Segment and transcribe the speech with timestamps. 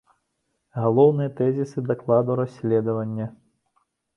[0.83, 3.33] Галоўныя тэзісы дакладу расследавання.